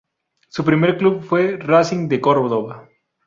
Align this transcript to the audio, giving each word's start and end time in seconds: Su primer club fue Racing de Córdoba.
Su 0.49 0.65
primer 0.65 0.97
club 0.97 1.21
fue 1.21 1.57
Racing 1.57 2.07
de 2.07 2.19
Córdoba. 2.19 2.89